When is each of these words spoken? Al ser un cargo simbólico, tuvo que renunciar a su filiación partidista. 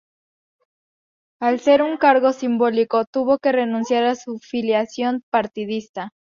Al 1.39 1.59
ser 1.59 1.83
un 1.83 1.97
cargo 1.97 2.33
simbólico, 2.33 3.05
tuvo 3.05 3.37
que 3.37 3.51
renunciar 3.51 4.05
a 4.05 4.15
su 4.15 4.39
filiación 4.39 5.21
partidista. 5.29 6.09